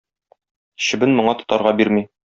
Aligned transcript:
Чебен 0.87 1.15
моңа 1.21 1.37
тотарга 1.43 1.79
бирми. 1.83 2.09